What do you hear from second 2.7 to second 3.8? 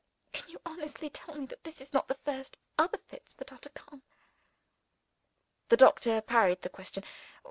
other fits that are to